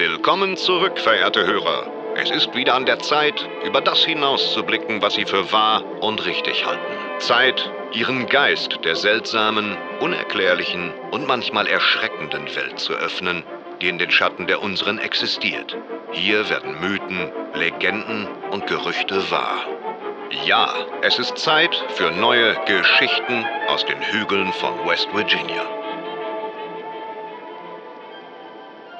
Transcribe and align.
Willkommen 0.00 0.56
zurück, 0.56 0.98
verehrte 0.98 1.46
Hörer. 1.46 1.86
Es 2.16 2.30
ist 2.30 2.54
wieder 2.54 2.74
an 2.74 2.86
der 2.86 3.00
Zeit, 3.00 3.46
über 3.66 3.82
das 3.82 4.02
hinauszublicken, 4.02 5.02
was 5.02 5.12
Sie 5.12 5.26
für 5.26 5.52
wahr 5.52 5.84
und 6.00 6.24
richtig 6.24 6.64
halten. 6.64 7.18
Zeit, 7.18 7.70
Ihren 7.92 8.24
Geist 8.24 8.78
der 8.82 8.96
seltsamen, 8.96 9.76
unerklärlichen 10.00 10.94
und 11.10 11.26
manchmal 11.26 11.66
erschreckenden 11.66 12.46
Welt 12.56 12.80
zu 12.80 12.94
öffnen, 12.94 13.44
die 13.82 13.90
in 13.90 13.98
den 13.98 14.10
Schatten 14.10 14.46
der 14.46 14.62
unseren 14.62 14.96
existiert. 14.96 15.76
Hier 16.12 16.48
werden 16.48 16.80
Mythen, 16.80 17.30
Legenden 17.52 18.26
und 18.52 18.66
Gerüchte 18.66 19.30
wahr. 19.30 19.66
Ja, 20.46 20.72
es 21.02 21.18
ist 21.18 21.36
Zeit 21.36 21.74
für 21.90 22.10
neue 22.10 22.54
Geschichten 22.64 23.44
aus 23.68 23.84
den 23.84 24.00
Hügeln 24.00 24.50
von 24.54 24.72
West 24.88 25.08
Virginia. 25.12 25.79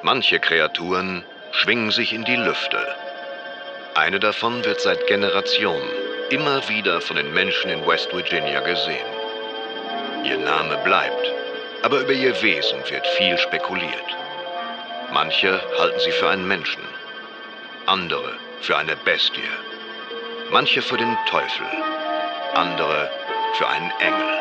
Manche 0.03 0.39
Kreaturen 0.39 1.23
schwingen 1.51 1.91
sich 1.91 2.11
in 2.11 2.25
die 2.25 2.35
Lüfte. 2.35 2.95
Eine 3.93 4.19
davon 4.19 4.65
wird 4.65 4.81
seit 4.81 5.05
Generationen 5.05 5.87
immer 6.31 6.67
wieder 6.67 7.01
von 7.01 7.17
den 7.17 7.31
Menschen 7.33 7.69
in 7.69 7.85
West 7.85 8.11
Virginia 8.11 8.61
gesehen. 8.61 9.05
Ihr 10.23 10.39
Name 10.39 10.77
bleibt, 10.83 11.31
aber 11.83 11.99
über 11.99 12.13
ihr 12.13 12.41
Wesen 12.41 12.79
wird 12.89 13.05
viel 13.09 13.37
spekuliert. 13.37 14.17
Manche 15.13 15.61
halten 15.77 15.99
sie 15.99 16.11
für 16.11 16.29
einen 16.29 16.47
Menschen, 16.47 16.81
andere 17.85 18.37
für 18.61 18.77
eine 18.77 18.95
Bestie, 18.95 19.51
manche 20.49 20.81
für 20.81 20.97
den 20.97 21.15
Teufel, 21.29 21.67
andere 22.55 23.07
für 23.53 23.67
einen 23.67 23.91
Engel. 23.99 24.37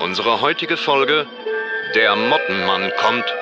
Unsere 0.00 0.40
heutige 0.40 0.76
Folge 0.76 1.26
Der 1.94 2.16
Mottenmann 2.16 2.90
kommt 2.96 3.32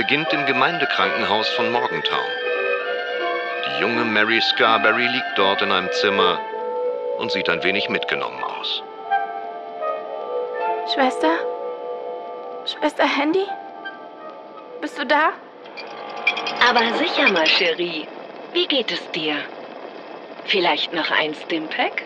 beginnt 0.00 0.32
im 0.32 0.46
Gemeindekrankenhaus 0.46 1.46
von 1.50 1.70
Morgantown. 1.72 2.30
Die 3.66 3.80
junge 3.82 4.02
Mary 4.02 4.40
Scarberry 4.40 5.06
liegt 5.06 5.36
dort 5.36 5.60
in 5.60 5.70
einem 5.70 5.92
Zimmer 5.92 6.40
und 7.18 7.30
sieht 7.30 7.50
ein 7.50 7.62
wenig 7.62 7.90
mitgenommen 7.90 8.42
aus. 8.42 8.82
Schwester? 10.94 11.34
Schwester 12.64 13.04
Handy? 13.04 13.44
Bist 14.80 14.98
du 14.98 15.04
da? 15.04 15.32
Aber 16.66 16.80
sicher 16.96 17.30
mal, 17.30 17.44
Cherie. 17.44 18.08
Wie 18.54 18.66
geht 18.66 18.90
es 18.90 19.10
dir? 19.10 19.36
Vielleicht 20.46 20.94
noch 20.94 21.10
ein 21.10 21.34
Stimpack? 21.34 22.04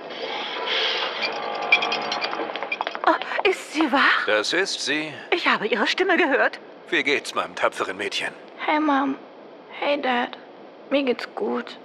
Oh, 3.07 3.49
ist 3.49 3.73
sie 3.73 3.93
wach? 3.93 4.27
Das 4.27 4.53
ist 4.53 4.85
sie. 4.85 5.15
Ich 5.31 5.47
habe 5.47 5.69
ihre 5.69 5.87
Stimme 5.87 6.17
gehört. 6.17 6.59
Wie 6.91 7.03
geht's 7.03 7.35
meinem 7.35 7.55
tapferen 7.55 7.97
Mädchen? 7.97 8.33
Hey 8.59 8.79
Mom. 8.79 9.17
Hey 9.71 10.01
Dad. 10.01 10.37
Mir 10.91 11.03
geht's 11.03 11.27
gut. 11.35 11.79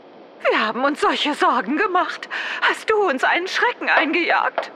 Wir 0.49 0.65
haben 0.65 0.83
uns 0.83 1.01
solche 1.01 1.33
Sorgen 1.33 1.77
gemacht. 1.77 2.29
Hast 2.61 2.89
du 2.89 3.07
uns 3.09 3.23
einen 3.23 3.47
Schrecken 3.47 3.89
eingejagt? 3.89 4.71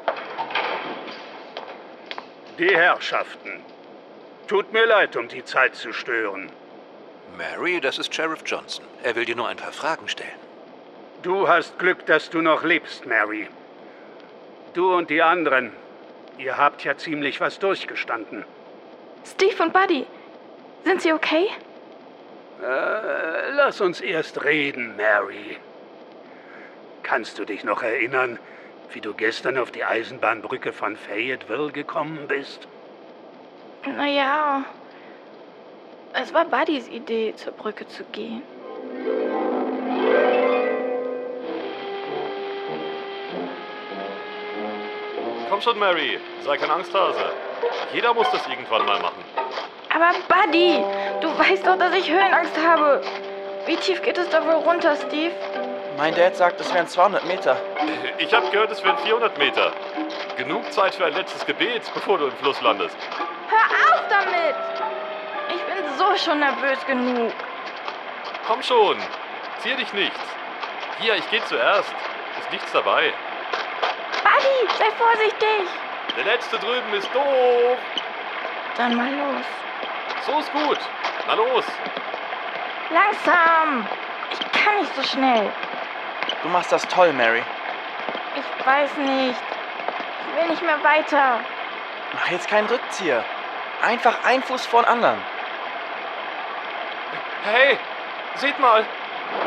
Die 2.58 2.76
Herrschaften. 2.76 3.62
Tut 4.48 4.72
mir 4.72 4.86
leid, 4.86 5.16
um 5.16 5.28
die 5.28 5.44
Zeit 5.44 5.76
zu 5.76 5.92
stören. 5.94 6.50
Mary, 7.38 7.82
das 7.82 7.98
ist 7.98 8.14
Sheriff 8.14 8.44
Johnson. 8.46 8.86
Er 9.04 9.16
will 9.16 9.26
dir 9.26 9.36
nur 9.36 9.48
ein 9.48 9.58
paar 9.58 9.72
Fragen 9.72 10.08
stellen. 10.08 10.30
Du 11.22 11.48
hast 11.48 11.80
Glück, 11.80 12.06
dass 12.06 12.30
du 12.30 12.42
noch 12.42 12.64
lebst, 12.64 13.06
Mary. 13.06 13.48
Du 14.74 14.94
und 14.94 15.10
die 15.10 15.22
anderen, 15.22 15.72
ihr 16.38 16.58
habt 16.58 16.84
ja 16.84 16.98
ziemlich 16.98 17.40
was 17.40 17.60
durchgestanden. 17.60 18.46
Steve 19.26 19.64
und 19.64 19.74
Buddy. 19.74 20.06
Sind 20.84 21.02
sie 21.02 21.14
okay? 21.14 21.48
Äh, 22.62 23.52
lass 23.52 23.82
uns 23.82 24.02
erst 24.02 24.44
reden, 24.44 24.96
Mary. 24.96 25.58
Kannst 27.04 27.40
du 27.40 27.46
dich 27.46 27.64
noch 27.64 27.84
erinnern, 27.84 28.40
wie 28.92 29.02
du 29.02 29.14
gestern 29.14 29.58
auf 29.58 29.72
die 29.72 29.84
Eisenbahnbrücke 29.84 30.72
von 30.72 30.96
Fayetteville 30.96 31.72
gekommen 31.72 32.28
bist? 32.28 32.68
Naja. 33.86 34.64
Es 36.14 36.34
war 36.34 36.46
Buddys 36.46 36.88
Idee, 36.88 37.34
zur 37.36 37.54
Brücke 37.54 37.88
zu 37.88 38.04
gehen. 38.06 38.44
Komm 45.50 45.62
schon, 45.62 45.80
Mary. 45.80 46.20
Sei 46.44 46.58
kein 46.58 46.70
Angsthase. 46.70 47.32
Jeder 47.94 48.14
muss 48.14 48.30
das 48.32 48.48
irgendwann 48.48 48.86
mal 48.86 49.00
machen. 49.00 49.24
Aber 49.94 50.12
Buddy, 50.28 50.84
du 51.22 51.38
weißt 51.38 51.66
doch, 51.66 51.78
dass 51.78 51.94
ich 51.94 52.10
Höhenangst 52.10 52.58
habe. 52.66 53.02
Wie 53.66 53.76
tief 53.78 54.02
geht 54.02 54.18
es 54.18 54.30
da 54.30 54.44
wohl 54.46 54.56
runter, 54.56 54.96
Steve? 54.96 55.34
Mein 55.98 56.16
Dad 56.16 56.36
sagt, 56.36 56.60
es 56.60 56.74
wären 56.74 56.88
200 56.88 57.26
Meter. 57.26 57.56
Ich 58.18 58.34
habe 58.34 58.50
gehört, 58.50 58.72
es 58.72 58.84
wären 58.84 58.98
400 58.98 59.38
Meter. 59.38 59.72
Genug 60.38 60.72
Zeit 60.74 60.96
für 60.96 61.06
ein 61.06 61.14
letztes 61.14 61.46
Gebet, 61.46 61.84
bevor 61.94 62.18
du 62.18 62.26
im 62.26 62.32
Fluss 62.38 62.60
landest. 62.62 62.98
Hör 63.50 63.94
auf 63.94 64.02
damit! 64.10 64.56
Ich 65.50 65.62
bin 65.62 65.98
so 65.98 66.16
schon 66.18 66.40
nervös 66.40 66.84
genug. 66.88 67.32
Komm 68.48 68.64
schon. 68.64 68.98
Zier 69.60 69.76
dich 69.76 69.94
nicht. 69.94 70.12
Hier, 71.00 71.16
ich 71.16 71.30
gehe 71.30 71.44
zuerst. 71.46 71.94
Ist 72.40 72.52
nichts 72.52 72.72
dabei. 72.72 73.14
Buddy, 74.24 74.74
sei 74.78 74.92
vorsichtig! 74.98 75.70
Der 76.16 76.26
letzte 76.26 76.60
drüben 76.60 76.94
ist 76.94 77.10
doof. 77.14 77.78
Dann 78.78 78.96
mal 78.96 79.12
los. 79.12 79.46
So 80.26 80.40
ist 80.40 80.52
gut. 80.54 80.78
Na 81.28 81.34
los. 81.34 81.66
Langsam! 82.92 83.88
Ich 84.32 84.52
kann 84.52 84.76
nicht 84.80 84.96
so 84.96 85.04
schnell. 85.04 85.52
Du 86.44 86.50
machst 86.50 86.72
das 86.72 86.88
toll, 86.88 87.12
Mary. 87.14 87.42
Ich 88.36 88.66
weiß 88.66 88.96
nicht. 88.98 89.40
Ich 89.40 90.42
will 90.42 90.50
nicht 90.50 90.62
mehr 90.62 90.84
weiter. 90.84 91.40
Mach 92.14 92.28
jetzt 92.30 92.48
keinen 92.48 92.68
Rückzieher. 92.68 93.24
Einfach 93.82 94.24
ein 94.24 94.44
Fuß 94.44 94.66
vor 94.68 94.84
den 94.84 94.90
anderen. 94.90 95.22
Hey, 97.44 97.78
seht 98.36 98.60
mal. 98.60 98.86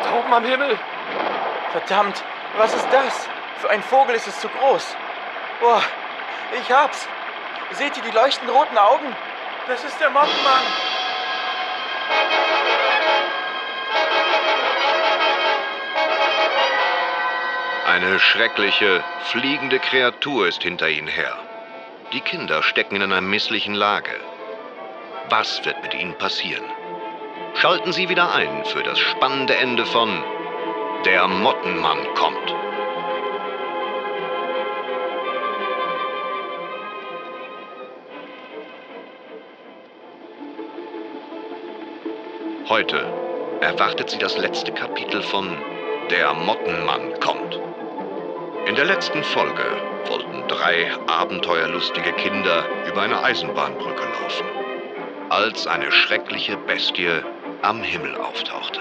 Da 0.02 0.18
oben 0.18 0.34
am 0.34 0.44
Himmel. 0.44 0.76
Verdammt, 1.70 2.22
was 2.56 2.74
ist 2.74 2.88
das? 2.92 3.28
Für 3.58 3.70
einen 3.70 3.82
Vogel 3.82 4.16
ist 4.16 4.26
es 4.26 4.40
zu 4.40 4.48
groß. 4.48 4.96
Boah, 5.60 5.82
ich 6.60 6.70
hab's. 6.72 7.06
Seht 7.72 7.96
ihr 7.96 8.02
die 8.02 8.10
leuchtend 8.10 8.50
roten 8.50 8.78
Augen? 8.78 9.14
Das 9.66 9.82
ist 9.84 9.98
der 10.00 10.10
Mottenmann. 10.10 10.62
Eine 17.86 18.18
schreckliche, 18.18 19.02
fliegende 19.24 19.78
Kreatur 19.78 20.48
ist 20.48 20.62
hinter 20.62 20.88
ihnen 20.88 21.08
her. 21.08 21.36
Die 22.12 22.20
Kinder 22.20 22.62
stecken 22.62 22.96
in 22.96 23.02
einer 23.02 23.20
misslichen 23.20 23.74
Lage. 23.74 24.20
Was 25.28 25.64
wird 25.64 25.82
mit 25.82 25.94
ihnen 25.94 26.16
passieren? 26.18 26.64
Schalten 27.54 27.92
Sie 27.92 28.08
wieder 28.08 28.34
ein 28.34 28.64
für 28.66 28.82
das 28.82 28.98
spannende 28.98 29.56
Ende 29.56 29.86
von 29.86 30.22
Der 31.04 31.26
Mottenmann 31.26 32.06
kommt. 32.14 32.65
Heute 42.68 43.00
erwartet 43.60 44.10
sie 44.10 44.18
das 44.18 44.36
letzte 44.38 44.72
Kapitel 44.72 45.22
von 45.22 45.56
Der 46.10 46.34
Mottenmann 46.34 47.14
kommt. 47.20 47.60
In 48.66 48.74
der 48.74 48.86
letzten 48.86 49.22
Folge 49.22 49.62
wollten 50.08 50.48
drei 50.48 50.90
abenteuerlustige 51.06 52.12
Kinder 52.14 52.64
über 52.88 53.02
eine 53.02 53.22
Eisenbahnbrücke 53.22 54.02
laufen, 54.20 54.46
als 55.28 55.68
eine 55.68 55.92
schreckliche 55.92 56.56
Bestie 56.56 57.22
am 57.62 57.84
Himmel 57.84 58.16
auftauchte. 58.16 58.80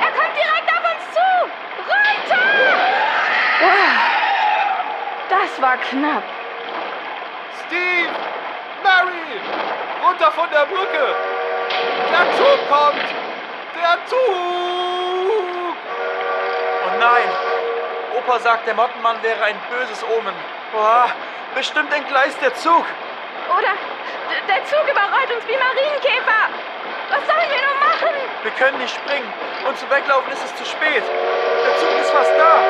Er 0.00 0.10
kommt 0.10 0.36
direkt 0.38 0.72
auf 0.72 0.84
uns 0.94 1.04
zu! 1.12 1.28
Runter! 1.84 2.42
Wow. 3.60 3.92
Das 5.28 5.60
war 5.60 5.76
knapp. 5.76 6.24
Steve! 7.66 8.43
Mary! 8.84 9.40
Runter 10.04 10.30
von 10.32 10.48
der 10.50 10.66
Brücke! 10.66 11.04
Der 12.12 12.24
Zug 12.36 12.58
kommt! 12.68 13.08
Der 13.74 13.96
Zug! 14.04 15.76
Oh 16.84 16.98
nein! 17.00 17.28
Opa 18.18 18.38
sagt, 18.38 18.66
der 18.66 18.74
Mottenmann 18.74 19.22
wäre 19.22 19.42
ein 19.42 19.56
böses 19.70 20.04
Omen. 20.04 20.34
Boah, 20.70 21.08
bestimmt 21.54 21.92
entgleist 21.92 22.40
der 22.42 22.54
Zug. 22.54 22.84
Oder 23.56 23.72
der 24.48 24.64
Zug 24.66 24.84
überrollt 24.84 25.30
uns 25.34 25.48
wie 25.48 25.56
Marienkäfer. 25.56 26.42
Was 27.08 27.26
sollen 27.26 27.48
wir 27.48 27.60
nur 27.64 27.76
machen? 27.88 28.14
Wir 28.42 28.52
können 28.52 28.78
nicht 28.78 28.94
springen. 28.94 29.32
Und 29.66 29.78
zu 29.78 29.88
weglaufen 29.88 30.30
ist 30.32 30.44
es 30.44 30.54
zu 30.56 30.64
spät. 30.64 31.02
Der 31.02 31.76
Zug 31.78 32.00
ist 32.00 32.10
fast 32.10 32.32
da. 32.36 32.60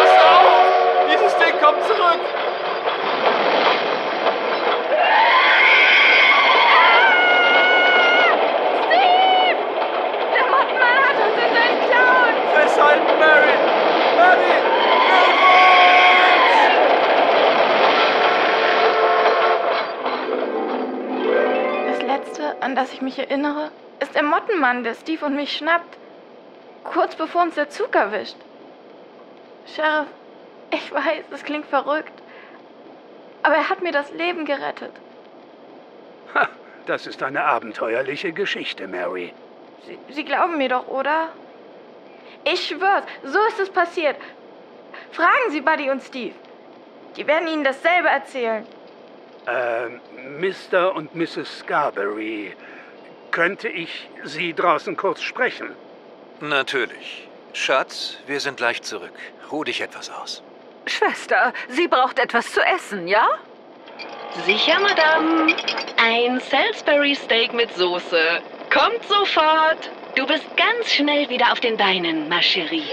Pass 0.00 0.12
auf! 0.24 0.80
Dieses 1.12 1.36
Ding 1.36 1.60
kommt 1.60 1.69
an 22.70 22.76
das 22.76 22.92
ich 22.92 23.02
mich 23.02 23.18
erinnere, 23.18 23.72
ist 23.98 24.14
der 24.14 24.22
Mottenmann, 24.22 24.84
der 24.84 24.94
Steve 24.94 25.26
und 25.26 25.34
mich 25.34 25.56
schnappt. 25.56 25.98
Kurz 26.84 27.16
bevor 27.16 27.42
uns 27.42 27.56
der 27.56 27.68
Zug 27.68 27.92
erwischt. 27.96 28.36
Sheriff, 29.74 30.06
ich 30.70 30.92
weiß, 30.92 31.24
es 31.32 31.42
klingt 31.42 31.66
verrückt. 31.66 32.12
Aber 33.42 33.56
er 33.56 33.68
hat 33.68 33.82
mir 33.82 33.90
das 33.90 34.12
Leben 34.12 34.44
gerettet. 34.44 34.92
Ha, 36.34 36.48
das 36.86 37.08
ist 37.08 37.24
eine 37.24 37.42
abenteuerliche 37.42 38.32
Geschichte, 38.32 38.86
Mary. 38.86 39.34
Sie, 39.86 39.98
Sie 40.08 40.24
glauben 40.24 40.56
mir 40.56 40.68
doch, 40.68 40.86
oder? 40.86 41.30
Ich 42.44 42.68
schwör's, 42.68 43.02
so 43.24 43.38
ist 43.48 43.58
es 43.58 43.70
passiert. 43.70 44.16
Fragen 45.10 45.50
Sie 45.50 45.60
Buddy 45.60 45.90
und 45.90 46.04
Steve. 46.04 46.36
Die 47.16 47.26
werden 47.26 47.48
Ihnen 47.48 47.64
dasselbe 47.64 48.08
erzählen. 48.08 48.64
Ähm, 49.46 50.00
Mr. 50.38 50.94
und 50.94 51.14
Mrs. 51.14 51.60
Scarberry, 51.60 52.54
könnte 53.30 53.68
ich 53.68 54.08
Sie 54.24 54.52
draußen 54.52 54.96
kurz 54.96 55.22
sprechen? 55.22 55.70
Natürlich. 56.40 57.28
Schatz, 57.52 58.18
wir 58.26 58.40
sind 58.40 58.56
gleich 58.56 58.82
zurück. 58.82 59.12
Ruh 59.50 59.64
dich 59.64 59.80
etwas 59.80 60.10
aus. 60.10 60.42
Schwester, 60.86 61.52
sie 61.68 61.88
braucht 61.88 62.18
etwas 62.18 62.52
zu 62.52 62.60
essen, 62.60 63.06
ja? 63.08 63.28
Sicher, 64.46 64.78
Madame. 64.80 65.54
Ein 65.96 66.40
Salisbury 66.40 67.14
Steak 67.14 67.52
mit 67.52 67.72
Soße. 67.74 68.40
Kommt 68.72 69.04
sofort. 69.04 69.90
Du 70.14 70.26
bist 70.26 70.44
ganz 70.56 70.92
schnell 70.92 71.28
wieder 71.28 71.52
auf 71.52 71.60
den 71.60 71.76
Beinen, 71.76 72.28
ma 72.28 72.38
chérie. 72.38 72.88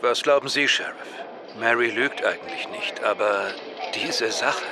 Was 0.00 0.22
glauben 0.22 0.48
Sie, 0.48 0.68
Sheriff? 0.68 1.21
Mary 1.58 1.90
lügt 1.90 2.24
eigentlich 2.24 2.68
nicht, 2.70 3.02
aber 3.04 3.50
diese 3.94 4.30
Sache. 4.30 4.64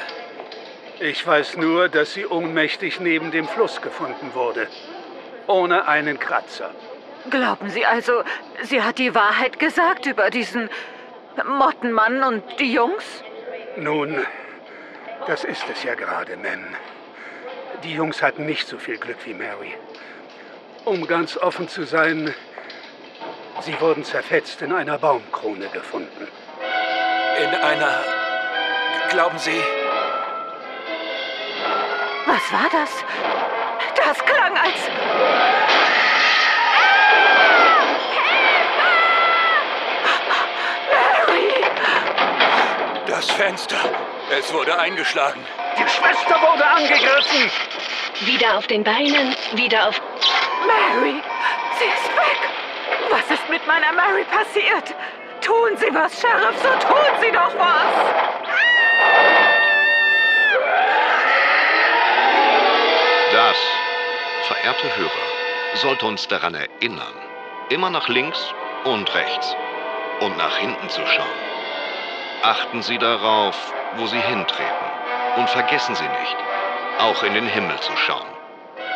Ich 0.98 1.26
weiß 1.26 1.56
nur, 1.56 1.88
dass 1.88 2.12
sie 2.14 2.26
ohnmächtig 2.26 3.00
neben 3.00 3.30
dem 3.30 3.48
Fluss 3.48 3.80
gefunden 3.80 4.34
wurde. 4.34 4.66
Ohne 5.46 5.88
einen 5.88 6.18
Kratzer. 6.18 6.70
Glauben 7.28 7.68
Sie 7.68 7.84
also, 7.84 8.22
sie 8.62 8.82
hat 8.82 8.98
die 8.98 9.14
Wahrheit 9.14 9.58
gesagt 9.58 10.06
über 10.06 10.30
diesen 10.30 10.70
Mottenmann 11.44 12.22
und 12.22 12.42
die 12.58 12.72
Jungs? 12.72 13.04
Nun, 13.76 14.24
das 15.26 15.44
ist 15.44 15.64
es 15.70 15.82
ja 15.82 15.94
gerade, 15.94 16.36
Mem. 16.36 16.64
Die 17.84 17.94
Jungs 17.94 18.22
hatten 18.22 18.46
nicht 18.46 18.66
so 18.66 18.78
viel 18.78 18.96
Glück 18.96 19.18
wie 19.24 19.34
Mary. 19.34 19.74
Um 20.84 21.06
ganz 21.06 21.36
offen 21.36 21.68
zu 21.68 21.84
sein, 21.84 22.34
sie 23.60 23.78
wurden 23.80 24.04
zerfetzt 24.04 24.62
in 24.62 24.72
einer 24.72 24.98
Baumkrone 24.98 25.68
gefunden. 25.68 26.28
In 27.40 27.54
einer. 27.54 28.04
Glauben 29.08 29.38
Sie. 29.38 29.62
Was 32.26 32.52
war 32.52 32.68
das? 32.70 32.90
Das 33.96 34.18
klang 34.26 34.58
als. 34.58 34.90
Mary! 40.90 41.64
Das 43.06 43.30
Fenster. 43.30 43.78
Es 44.38 44.52
wurde 44.52 44.78
eingeschlagen. 44.78 45.40
Die 45.78 45.88
Schwester 45.88 46.42
wurde 46.42 46.66
angegriffen! 46.66 47.50
Wieder 48.20 48.58
auf 48.58 48.66
den 48.66 48.84
Beinen, 48.84 49.34
wieder 49.52 49.88
auf... 49.88 49.98
Mary! 50.66 51.22
Sie 51.78 51.86
ist 51.86 52.16
weg! 52.16 52.50
Was 53.08 53.30
ist 53.30 53.48
mit 53.48 53.66
meiner 53.66 53.92
Mary 53.92 54.24
passiert? 54.24 54.94
Tun 55.50 55.76
Sie 55.78 55.92
was, 55.92 56.12
Sheriff, 56.20 56.56
so 56.62 56.68
tun 56.86 57.12
Sie 57.20 57.32
doch 57.32 57.52
was! 57.58 57.94
Das, 63.32 63.56
verehrte 64.46 64.96
Hörer, 64.96 65.10
sollte 65.74 66.06
uns 66.06 66.28
daran 66.28 66.54
erinnern, 66.54 67.14
immer 67.68 67.90
nach 67.90 68.06
links 68.06 68.54
und 68.84 69.12
rechts 69.12 69.56
und 70.20 70.36
nach 70.38 70.56
hinten 70.56 70.88
zu 70.88 71.04
schauen. 71.04 71.40
Achten 72.44 72.82
Sie 72.82 72.98
darauf, 72.98 73.56
wo 73.96 74.06
Sie 74.06 74.20
hintreten 74.20 74.88
und 75.36 75.50
vergessen 75.50 75.96
Sie 75.96 76.08
nicht, 76.20 76.36
auch 77.00 77.24
in 77.24 77.34
den 77.34 77.48
Himmel 77.48 77.80
zu 77.80 77.96
schauen, 77.96 78.30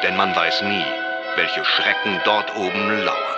denn 0.04 0.16
man 0.16 0.36
weiß 0.36 0.62
nie, 0.62 0.86
welche 1.34 1.64
Schrecken 1.64 2.20
dort 2.24 2.54
oben 2.54 3.04
lauern. 3.04 3.33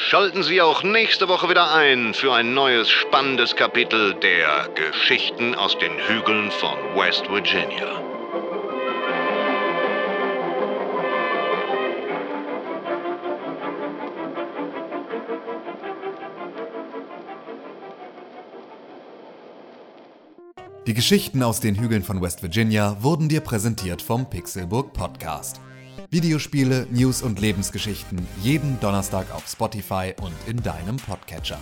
Schalten 0.00 0.44
Sie 0.44 0.62
auch 0.62 0.84
nächste 0.84 1.26
Woche 1.26 1.50
wieder 1.50 1.74
ein 1.74 2.14
für 2.14 2.32
ein 2.32 2.54
neues 2.54 2.88
spannendes 2.88 3.56
Kapitel 3.56 4.14
der 4.14 4.68
Geschichten 4.74 5.56
aus 5.56 5.76
den 5.76 5.90
Hügeln 6.06 6.52
von 6.52 6.78
West 6.94 7.28
Virginia. 7.28 8.00
Die 20.86 20.94
Geschichten 20.94 21.42
aus 21.42 21.58
den 21.58 21.74
Hügeln 21.74 22.04
von 22.04 22.22
West 22.22 22.42
Virginia 22.42 22.96
wurden 23.00 23.28
dir 23.28 23.40
präsentiert 23.40 24.00
vom 24.00 24.30
Pixelburg 24.30 24.92
Podcast. 24.92 25.60
Videospiele, 26.10 26.86
News 26.90 27.22
und 27.22 27.40
Lebensgeschichten 27.40 28.26
jeden 28.42 28.78
Donnerstag 28.80 29.32
auf 29.34 29.46
Spotify 29.46 30.14
und 30.20 30.34
in 30.46 30.62
deinem 30.62 30.96
Podcatcher. 30.96 31.58